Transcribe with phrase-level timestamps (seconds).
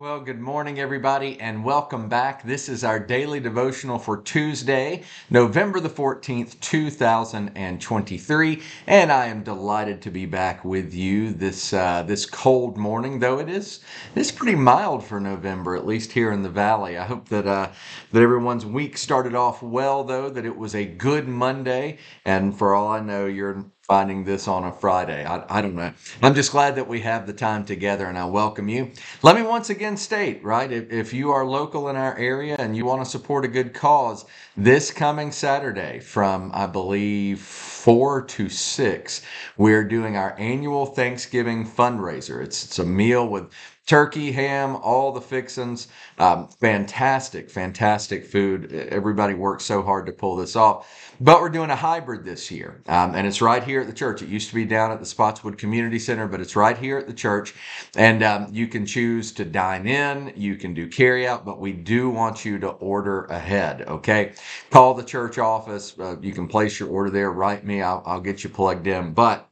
[0.00, 2.42] Well, good morning, everybody, and welcome back.
[2.42, 8.62] This is our daily devotional for Tuesday, November the 14th, 2023.
[8.86, 13.40] And I am delighted to be back with you this uh, this cold morning, though
[13.40, 13.80] it is
[14.14, 16.96] it's pretty mild for November, at least here in the valley.
[16.96, 17.68] I hope that uh,
[18.12, 21.98] that everyone's week started off well, though, that it was a good Monday.
[22.24, 25.26] And for all I know, you're finding this on a Friday.
[25.26, 25.92] I, I don't know.
[26.22, 28.92] I'm just glad that we have the time together and I welcome you.
[29.24, 32.76] Let me once again state, right, if, if you are local in our area and
[32.76, 38.48] you want to support a good cause, this coming Saturday from, I believe, 4 to
[38.48, 39.22] 6,
[39.56, 42.44] we're doing our annual Thanksgiving fundraiser.
[42.44, 43.50] It's, it's a meal with
[43.90, 45.88] turkey, ham, all the fixins.
[46.16, 48.72] Um, fantastic, fantastic food.
[48.72, 50.88] Everybody worked so hard to pull this off.
[51.20, 54.22] But we're doing a hybrid this year, um, and it's right here at the church.
[54.22, 57.08] It used to be down at the Spotswood Community Center, but it's right here at
[57.08, 57.52] the church.
[57.96, 61.72] And um, you can choose to dine in, you can do carry out, but we
[61.72, 64.34] do want you to order ahead, okay?
[64.70, 65.98] Call the church office.
[65.98, 67.32] Uh, you can place your order there.
[67.32, 69.14] Write me, I'll, I'll get you plugged in.
[69.14, 69.49] But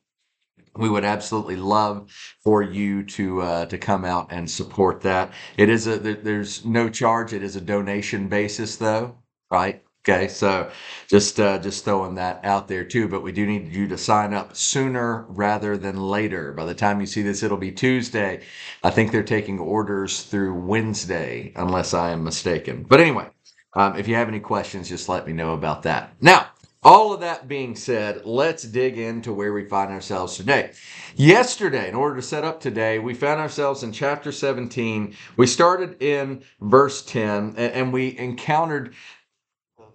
[0.79, 2.11] we would absolutely love
[2.43, 5.33] for you to uh, to come out and support that.
[5.57, 7.33] It is a there's no charge.
[7.33, 9.17] It is a donation basis though,
[9.51, 9.83] right?
[10.09, 10.71] Okay, so
[11.09, 13.09] just uh, just throwing that out there too.
[13.09, 16.53] But we do need you to sign up sooner rather than later.
[16.53, 18.43] By the time you see this, it'll be Tuesday.
[18.83, 22.87] I think they're taking orders through Wednesday, unless I am mistaken.
[22.89, 23.29] But anyway,
[23.75, 26.15] um, if you have any questions, just let me know about that.
[26.23, 26.49] Now,
[26.83, 30.73] all of that being said, let's dig into where we find ourselves today.
[31.17, 35.15] Yesterday, in order to set up today, we found ourselves in chapter 17.
[35.37, 38.95] We started in verse 10 and we encountered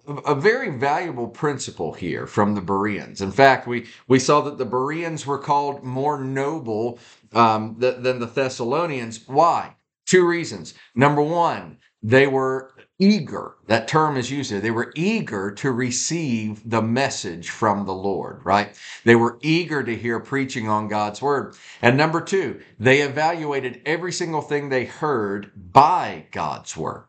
[0.06, 3.22] a very valuable principle here from the Bereans.
[3.22, 6.98] In fact, we, we saw that the Bereans were called more noble
[7.32, 9.26] um, th- than the Thessalonians.
[9.26, 9.74] Why?
[10.06, 10.74] Two reasons.
[10.94, 13.56] Number one, they were eager.
[13.66, 14.60] That term is used there.
[14.60, 18.78] They were eager to receive the message from the Lord, right?
[19.04, 21.56] They were eager to hear preaching on God's word.
[21.82, 27.06] And number two, they evaluated every single thing they heard by God's word,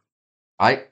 [0.59, 0.89] right?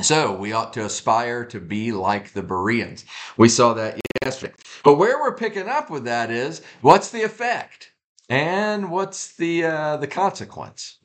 [0.00, 3.04] So we ought to aspire to be like the Bereans.
[3.36, 4.54] We saw that yesterday.
[4.82, 7.92] But where we're picking up with that is what's the effect
[8.28, 10.98] and what's the uh, the consequence.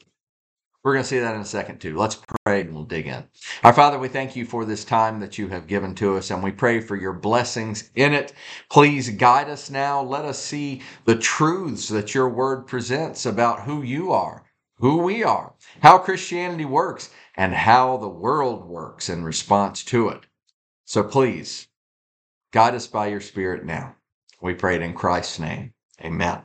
[0.87, 1.97] We're going to see that in a second too.
[1.97, 3.25] Let's pray and we'll dig in.
[3.65, 6.41] Our Father, we thank you for this time that you have given to us and
[6.41, 8.31] we pray for your blessings in it.
[8.69, 10.01] Please guide us now.
[10.01, 14.45] Let us see the truths that your word presents about who you are,
[14.77, 20.21] who we are, how Christianity works, and how the world works in response to it.
[20.85, 21.67] So please
[22.53, 23.97] guide us by your Spirit now.
[24.39, 25.73] We pray it in Christ's name.
[26.01, 26.43] Amen.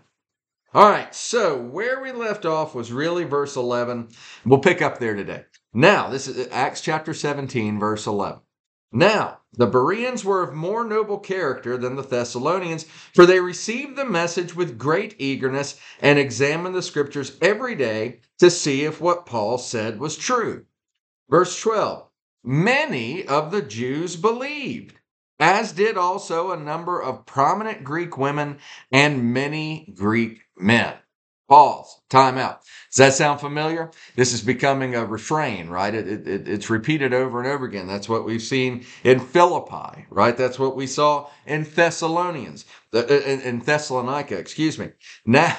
[0.75, 4.09] All right, so where we left off was really verse 11.
[4.47, 5.45] We'll pick up there today.
[5.75, 8.41] Now, this is uh, Acts chapter 17, verse 11.
[8.91, 14.07] Now, the Bereans were of more noble character than the Thessalonians, for they received the
[14.07, 19.59] message with great eagerness and examined the scriptures every day to see if what Paul
[19.59, 20.65] said was true.
[21.29, 22.09] Verse 12
[22.45, 24.95] Many of the Jews believed
[25.41, 28.59] as did also a number of prominent Greek women
[28.93, 30.95] and many Greek men.
[31.49, 32.01] Pause.
[32.11, 32.63] Time out.
[32.91, 33.91] Does that sound familiar?
[34.17, 35.95] This is becoming a refrain, right?
[35.95, 37.87] It, it, it's repeated over and over again.
[37.87, 40.37] That's what we've seen in Philippi, right?
[40.37, 44.91] That's what we saw in Thessalonians, uh, in, in Thessalonica, excuse me.
[45.27, 45.57] Now,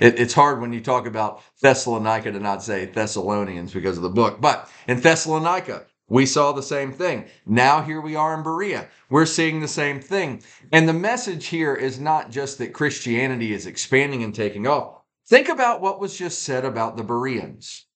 [0.00, 4.10] it, it's hard when you talk about Thessalonica to not say Thessalonians because of the
[4.10, 7.26] book, but in Thessalonica, we saw the same thing.
[7.46, 8.88] Now here we are in Berea.
[9.08, 10.42] We're seeing the same thing.
[10.70, 15.02] And the message here is not just that Christianity is expanding and taking off.
[15.26, 17.86] Think about what was just said about the Bereans.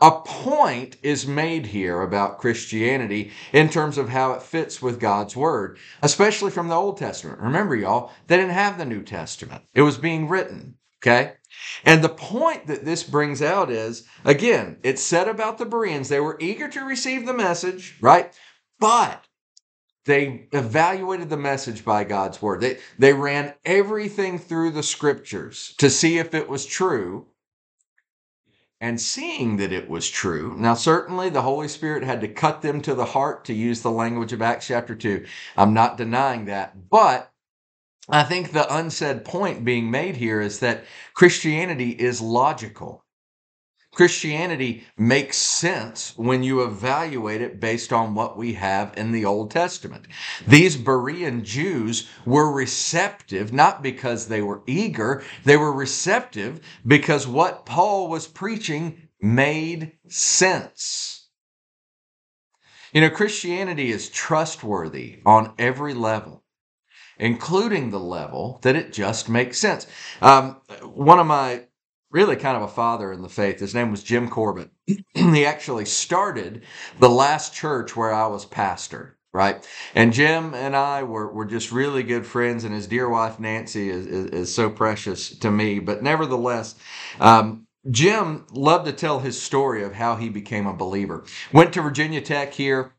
[0.00, 5.34] A point is made here about Christianity in terms of how it fits with God's
[5.34, 7.40] Word, especially from the Old Testament.
[7.40, 9.64] Remember, y'all, they didn't have the New Testament.
[9.74, 11.34] It was being written, okay?
[11.84, 16.20] And the point that this brings out is again, it's said about the Bereans, they
[16.20, 18.32] were eager to receive the message, right?
[18.78, 19.24] But
[20.06, 22.60] they evaluated the message by God's word.
[22.60, 27.26] They, they ran everything through the scriptures to see if it was true.
[28.78, 32.82] And seeing that it was true, now certainly the Holy Spirit had to cut them
[32.82, 35.24] to the heart to use the language of Acts chapter 2.
[35.56, 36.90] I'm not denying that.
[36.90, 37.32] But
[38.08, 43.04] I think the unsaid point being made here is that Christianity is logical.
[43.92, 49.50] Christianity makes sense when you evaluate it based on what we have in the Old
[49.50, 50.06] Testament.
[50.46, 57.64] These Berean Jews were receptive, not because they were eager, they were receptive because what
[57.64, 61.28] Paul was preaching made sense.
[62.92, 66.44] You know, Christianity is trustworthy on every level,
[67.18, 69.86] including the level that it just makes sense.
[70.22, 71.64] Um, one of my
[72.10, 74.70] really kind of a father in the faith, his name was Jim Corbett.
[75.14, 76.62] he actually started
[77.00, 79.68] the last church where I was pastor right?
[79.94, 83.90] And Jim and I were, were just really good friends, and his dear wife Nancy
[83.90, 85.78] is, is, is so precious to me.
[85.78, 86.74] But nevertheless,
[87.20, 91.24] um, Jim loved to tell his story of how he became a believer.
[91.52, 92.94] Went to Virginia Tech here,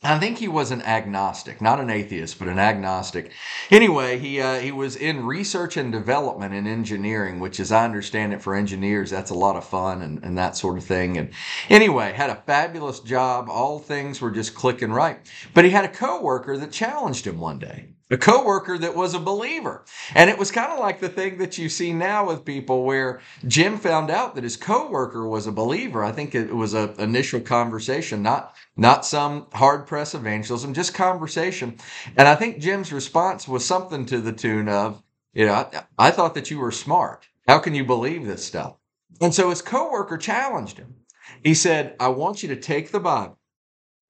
[0.00, 3.32] I think he was an agnostic, not an atheist, but an agnostic.
[3.68, 8.32] Anyway, he uh, he was in research and development in engineering, which, as I understand
[8.32, 11.18] it, for engineers, that's a lot of fun and, and that sort of thing.
[11.18, 11.30] And
[11.68, 13.48] anyway, had a fabulous job.
[13.50, 15.18] All things were just clicking right.
[15.52, 19.20] But he had a coworker that challenged him one day a coworker that was a
[19.20, 19.84] believer.
[20.14, 23.20] And it was kind of like the thing that you see now with people where
[23.46, 26.02] Jim found out that his coworker was a believer.
[26.02, 31.76] I think it was an initial conversation, not not some hard press evangelism, just conversation.
[32.16, 35.02] And I think Jim's response was something to the tune of,
[35.34, 37.26] you know, I, I thought that you were smart.
[37.46, 38.76] How can you believe this stuff?
[39.20, 40.94] And so his coworker challenged him.
[41.42, 43.38] He said, I want you to take the Bible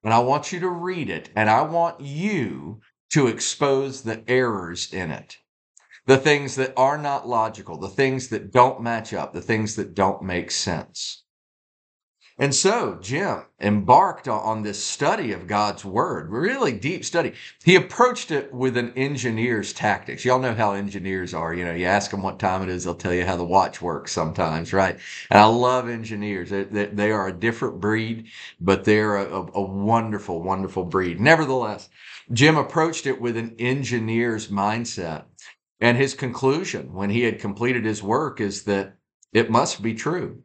[0.05, 2.81] and I want you to read it and I want you
[3.11, 5.37] to expose the errors in it.
[6.07, 9.95] The things that are not logical, the things that don't match up, the things that
[9.95, 11.25] don't make sense.
[12.41, 17.33] And so Jim embarked on this study of God's word, really deep study.
[17.65, 20.25] He approached it with an engineer's tactics.
[20.25, 21.53] Y'all know how engineers are.
[21.53, 23.83] You know, you ask them what time it is, they'll tell you how the watch
[23.83, 25.01] works sometimes, right?
[25.31, 26.51] And I love engineers.
[26.51, 28.29] They, they are a different breed,
[28.61, 31.19] but they're a, a wonderful, wonderful breed.
[31.19, 31.89] Nevertheless,
[32.33, 35.25] Jim approached it with an engineer's mindset.
[35.81, 38.97] And his conclusion when he had completed his work is that
[39.33, 40.43] it must be true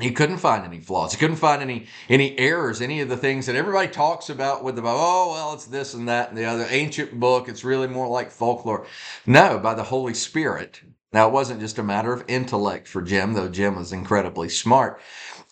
[0.00, 1.12] he couldn't find any flaws.
[1.12, 4.76] He couldn't find any any errors, any of the things that everybody talks about with
[4.76, 5.00] the Bible.
[5.00, 7.48] oh well, it's this and that and the other ancient book.
[7.48, 8.86] It's really more like folklore.
[9.26, 10.80] No, by the Holy Spirit.
[11.12, 15.00] Now it wasn't just a matter of intellect for Jim, though Jim was incredibly smart.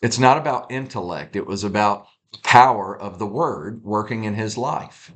[0.02, 1.36] It's not about intellect.
[1.36, 2.06] It was about
[2.44, 5.12] power of the Word working in his life,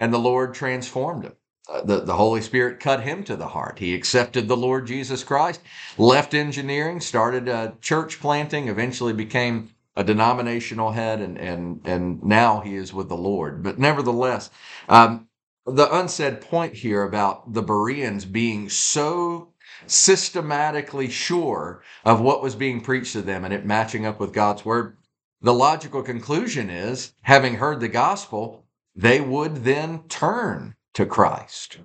[0.00, 1.34] and the Lord transformed him.
[1.68, 3.78] Uh, the, the Holy Spirit cut him to the heart.
[3.78, 5.60] He accepted the Lord Jesus Christ,
[5.96, 12.74] left engineering, started church planting, eventually became a denominational head, and, and, and now he
[12.74, 13.62] is with the Lord.
[13.62, 14.50] But nevertheless,
[14.88, 15.28] um,
[15.66, 19.48] the unsaid point here about the Bereans being so
[19.86, 24.64] systematically sure of what was being preached to them and it matching up with God's
[24.64, 24.96] word,
[25.40, 28.64] the logical conclusion is having heard the gospel,
[28.94, 31.78] they would then turn to Christ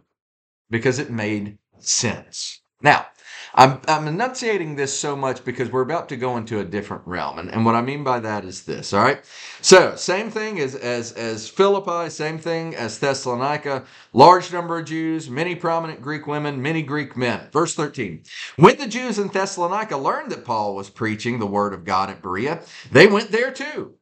[0.70, 2.62] because it made sense.
[2.82, 3.08] Now,
[3.56, 7.40] I'm, I'm enunciating this so much because we're about to go into a different realm.
[7.40, 9.24] And, and what I mean by that is this, all right?
[9.62, 15.30] So, same thing as, as, as Philippi, same thing as Thessalonica, large number of Jews,
[15.30, 17.48] many prominent Greek women, many Greek men.
[17.52, 18.24] Verse 13.
[18.58, 22.22] When the Jews in Thessalonica learned that Paul was preaching the word of God at
[22.22, 22.62] Berea,
[22.92, 23.96] they went there too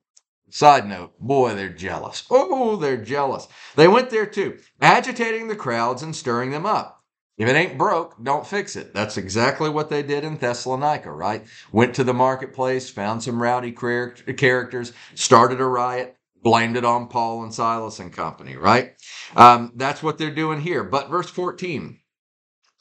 [0.56, 2.24] Side note, boy, they're jealous.
[2.32, 3.50] Oh, they're jealous.
[3.76, 7.04] They went there too, agitating the crowds and stirring them up.
[7.38, 8.94] If it ain't broke, don't fix it.
[8.94, 11.44] That's exactly what they did in Thessalonica, right?
[11.74, 17.44] Went to the marketplace, found some rowdy characters, started a riot, blamed it on Paul
[17.44, 18.94] and Silas and company, right?
[19.36, 20.86] Um, that's what they're doing here.
[20.86, 22.00] But verse 14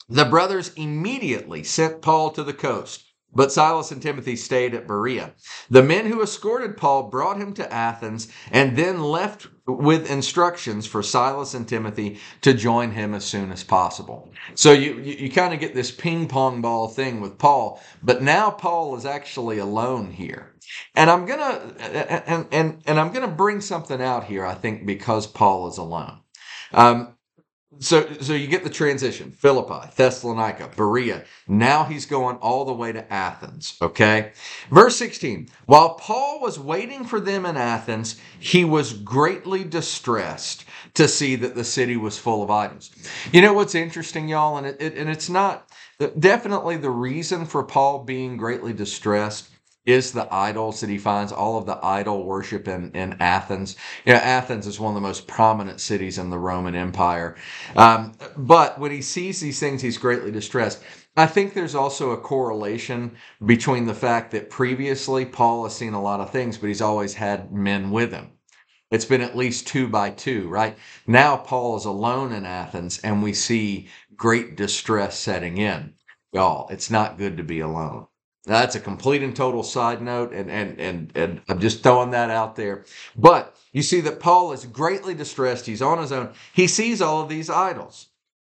[0.07, 3.03] the brothers immediately sent Paul to the coast
[3.35, 5.33] but Silas and Timothy stayed at Berea.
[5.69, 11.03] The men who escorted Paul brought him to Athens and then left with instructions for
[11.03, 14.31] Silas and Timothy to join him as soon as possible.
[14.53, 18.21] So you, you, you kind of get this ping pong ball thing with Paul, but
[18.21, 20.53] now Paul is actually alone here.
[20.95, 25.27] And I'm gonna and and, and I'm gonna bring something out here, I think, because
[25.27, 26.19] Paul is alone.
[26.73, 27.15] Um,
[27.79, 31.23] so, so you get the transition Philippi, Thessalonica, Berea.
[31.47, 33.77] Now he's going all the way to Athens.
[33.81, 34.31] Okay.
[34.69, 41.07] Verse 16 While Paul was waiting for them in Athens, he was greatly distressed to
[41.07, 42.91] see that the city was full of idols.
[43.31, 44.57] You know what's interesting, y'all?
[44.57, 45.69] And, it, it and it's not
[46.19, 49.49] definitely the reason for Paul being greatly distressed
[49.85, 53.75] is the idols that he finds, all of the idol worship in, in Athens.
[54.05, 57.35] You know, Athens is one of the most prominent cities in the Roman Empire.
[57.75, 60.81] Um, but when he sees these things, he's greatly distressed.
[61.17, 63.15] I think there's also a correlation
[63.45, 67.13] between the fact that previously Paul has seen a lot of things, but he's always
[67.13, 68.31] had men with him.
[68.91, 70.77] It's been at least two by two, right?
[71.07, 75.93] Now Paul is alone in Athens and we see great distress setting in.
[76.33, 78.07] Y'all, it's not good to be alone.
[78.45, 82.29] That's a complete and total side note, and, and, and, and I'm just throwing that
[82.29, 82.85] out there.
[83.15, 85.65] But you see that Paul is greatly distressed.
[85.65, 86.33] He's on his own.
[86.53, 88.09] He sees all of these idols.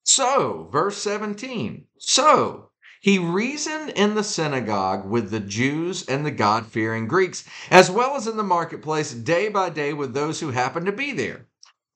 [0.04, 1.86] So, verse 17.
[2.00, 7.92] So, he reasoned in the synagogue with the Jews and the God fearing Greeks, as
[7.92, 11.46] well as in the marketplace day by day with those who happened to be there.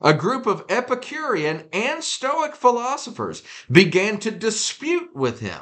[0.02, 3.42] A group of Epicurean and Stoic philosophers
[3.72, 5.62] began to dispute with him.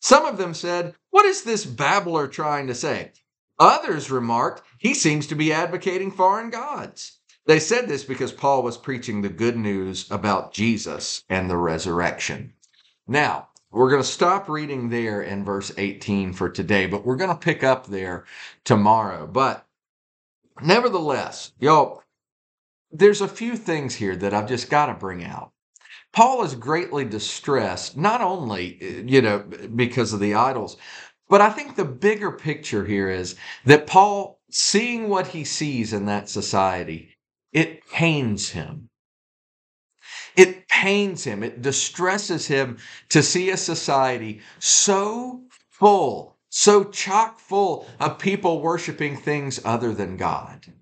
[0.00, 3.10] Some of them said, What is this babbler trying to say?
[3.58, 7.18] Others remarked, He seems to be advocating foreign gods.
[7.44, 12.52] They said this because Paul was preaching the good news about Jesus and the resurrection.
[13.08, 17.30] Now, we're going to stop reading there in verse 18 for today, but we're going
[17.30, 18.24] to pick up there
[18.62, 19.26] tomorrow.
[19.26, 19.66] But
[20.62, 22.04] nevertheless, y'all,
[22.92, 25.50] there's a few things here that I've just got to bring out.
[26.12, 30.76] Paul is greatly distressed, not only, you know, because of the idols,
[31.28, 36.06] but I think the bigger picture here is that Paul, seeing what he sees in
[36.06, 37.14] that society,
[37.52, 38.88] it pains him.
[40.36, 41.42] It pains him.
[41.42, 42.78] It distresses him
[43.10, 50.16] to see a society so full, so chock full of people worshiping things other than
[50.16, 50.72] God.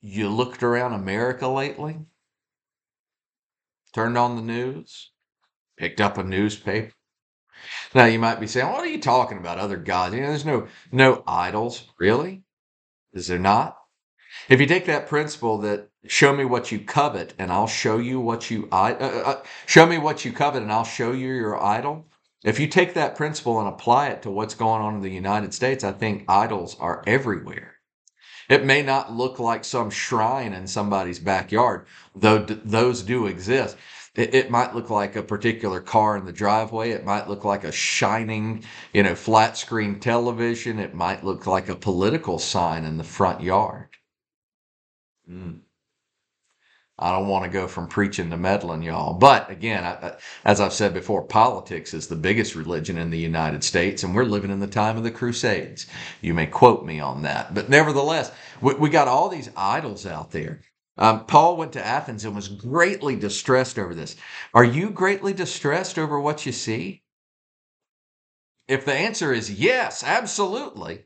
[0.00, 1.98] You looked around America lately?
[3.92, 5.10] Turned on the news?
[5.78, 6.92] Picked up a newspaper?
[7.94, 9.58] Now you might be saying, "What are you talking about?
[9.58, 10.14] Other gods?
[10.14, 12.42] You know, there's no no idols, really?
[13.12, 13.78] Is there not?
[14.48, 18.20] If you take that principle that show me what you covet and I'll show you
[18.20, 22.06] what you uh, uh, show me what you covet and I'll show you your idol.
[22.44, 25.52] If you take that principle and apply it to what's going on in the United
[25.54, 27.74] States, I think idols are everywhere.
[28.48, 33.76] It may not look like some shrine in somebody's backyard, though d- those do exist.
[34.18, 36.90] It, it, might look like a particular car in the driveway.
[36.90, 40.80] It might look like a shining, you know, flat screen television.
[40.80, 43.90] It might look like a political sign in the front yard.
[45.30, 45.60] Mm.
[46.98, 49.14] I don't want to go from preaching to meddling, y'all.
[49.14, 53.62] But again, I, as I've said before, politics is the biggest religion in the United
[53.62, 55.86] States, and we're living in the time of the Crusades.
[56.22, 57.54] You may quote me on that.
[57.54, 60.62] But nevertheless, we, we got all these idols out there.
[60.98, 64.16] Um, Paul went to Athens and was greatly distressed over this.
[64.52, 67.02] Are you greatly distressed over what you see?
[68.66, 71.04] If the answer is yes, absolutely.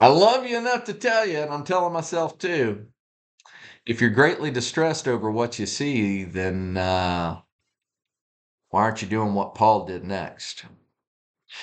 [0.00, 2.86] I love you enough to tell you, and I'm telling myself too
[3.88, 7.40] if you're greatly distressed over what you see, then uh,
[8.68, 10.66] why aren't you doing what Paul did next?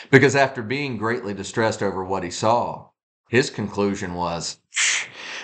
[0.09, 2.89] Because after being greatly distressed over what he saw,
[3.29, 4.57] his conclusion was,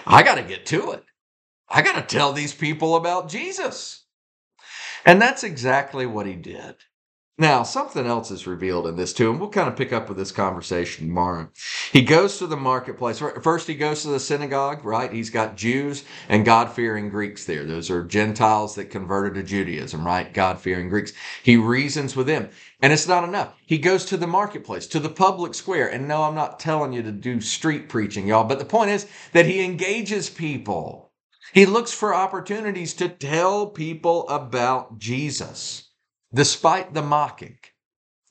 [0.05, 1.03] I got to get to it.
[1.69, 4.05] I got to tell these people about Jesus.
[5.05, 6.75] And that's exactly what he did.
[7.37, 10.17] Now, something else is revealed in this too, and we'll kind of pick up with
[10.17, 11.49] this conversation tomorrow.
[11.91, 13.19] He goes to the marketplace.
[13.41, 15.11] First, he goes to the synagogue, right?
[15.11, 17.65] He's got Jews and God fearing Greeks there.
[17.65, 20.31] Those are Gentiles that converted to Judaism, right?
[20.31, 21.13] God fearing Greeks.
[21.41, 22.49] He reasons with them.
[22.81, 23.55] And it's not enough.
[23.65, 25.87] He goes to the marketplace, to the public square.
[25.87, 29.07] And no, I'm not telling you to do street preaching, y'all, but the point is
[29.31, 31.11] that he engages people.
[31.53, 35.90] He looks for opportunities to tell people about Jesus
[36.33, 37.57] despite the mocking.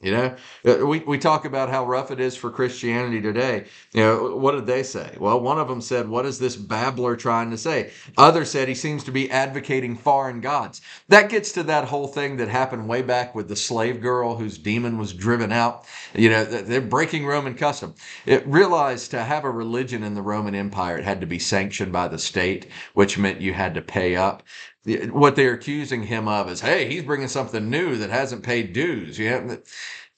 [0.01, 3.67] You know, uh, we, we talk about how rough it is for Christianity today.
[3.93, 5.17] You know, what did they say?
[5.21, 7.91] Well, one of them said, What is this babbler trying to say?
[8.17, 10.83] Others said he seems to be advocating foreign gods.
[11.09, 14.57] That gets to that whole thing that happened way back with the slave girl whose
[14.57, 15.85] demon was driven out.
[16.15, 17.95] You know, they're breaking Roman custom.
[18.25, 21.93] It realized to have a religion in the Roman Empire, it had to be sanctioned
[21.93, 24.45] by the state, which meant you had to pay up
[24.85, 29.19] what they're accusing him of is, hey, he's bringing something new that hasn't paid dues.
[29.19, 29.57] Yeah,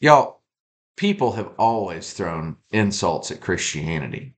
[0.00, 0.40] y'all,
[0.96, 4.34] people have always thrown insults at Christianity.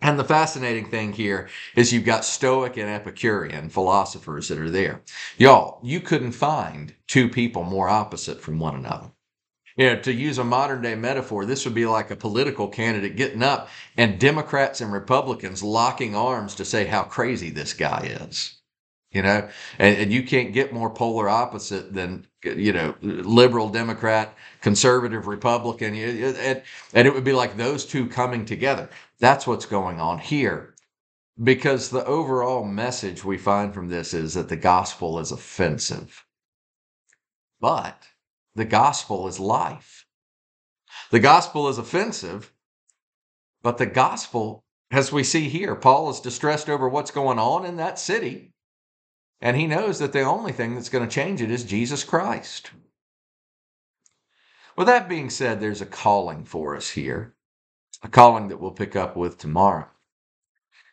[0.00, 5.02] And the fascinating thing here is you've got Stoic and Epicurean philosophers that are there.
[5.38, 9.10] Y'all, you couldn't find two people more opposite from one another.
[9.76, 13.16] You know, to use a modern day metaphor, this would be like a political candidate
[13.16, 18.57] getting up and Democrats and Republicans locking arms to say how crazy this guy is
[19.10, 19.48] you know?
[19.78, 25.94] And, and, you can't get more polar opposite than you know liberal democrat conservative republican
[25.94, 26.62] and,
[26.94, 28.88] and it would be like those two coming together.
[29.18, 30.74] That's what's going on here.
[31.42, 36.24] Because the overall message we find from this is that the gospel is offensive.
[37.60, 38.08] But
[38.54, 40.06] the gospel is life.
[41.10, 42.52] The gospel is offensive
[43.62, 47.76] but the gospel as we see here paul is distressed over what's going on in
[47.76, 48.52] that city
[49.40, 52.70] And he knows that the only thing that's going to change it is Jesus Christ.
[54.76, 57.34] With that being said, there's a calling for us here,
[58.02, 59.88] a calling that we'll pick up with tomorrow.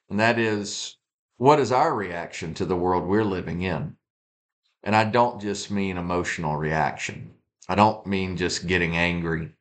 [0.10, 0.98] And that is
[1.38, 3.98] what is our reaction to the world we're living in?
[4.84, 7.34] And I don't just mean emotional reaction.
[7.68, 9.52] I don't mean just getting angry.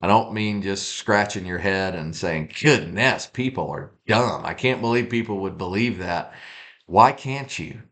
[0.00, 4.46] I don't mean just scratching your head and saying, goodness, people are dumb.
[4.46, 6.32] I can't believe people would believe that.
[6.86, 7.82] Why can't you?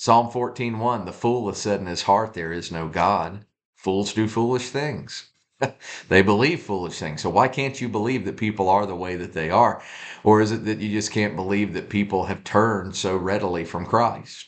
[0.00, 3.44] Psalm 14:1, the fool has said in his heart, There is no God.
[3.74, 5.30] Fools do foolish things.
[6.08, 7.20] they believe foolish things.
[7.20, 9.82] So why can't you believe that people are the way that they are?
[10.22, 13.86] Or is it that you just can't believe that people have turned so readily from
[13.86, 14.46] Christ?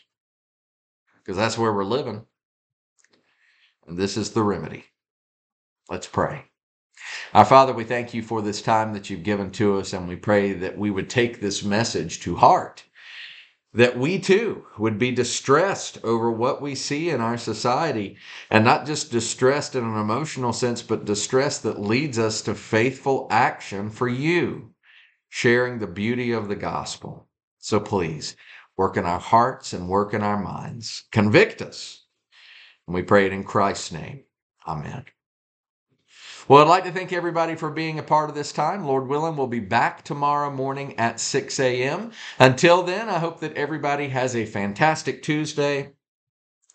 [1.18, 2.26] Because that's where we're living.
[3.88, 4.84] And this is the remedy.
[5.88, 6.44] Let's pray.
[7.34, 10.14] Our Father, we thank you for this time that you've given to us, and we
[10.14, 12.84] pray that we would take this message to heart
[13.72, 18.16] that we too would be distressed over what we see in our society
[18.50, 23.28] and not just distressed in an emotional sense, but distress that leads us to faithful
[23.30, 24.70] action for you,
[25.28, 27.28] sharing the beauty of the gospel.
[27.58, 28.36] So please
[28.76, 31.04] work in our hearts and work in our minds.
[31.12, 32.06] Convict us.
[32.86, 34.24] And we pray it in Christ's name.
[34.66, 35.04] Amen.
[36.50, 38.84] Well, I'd like to thank everybody for being a part of this time.
[38.84, 42.12] Lord willing, we'll be back tomorrow morning at 6 a.m.
[42.40, 45.92] Until then, I hope that everybody has a fantastic Tuesday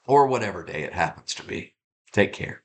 [0.08, 1.76] or whatever day it happens to be.
[2.14, 2.65] Take care.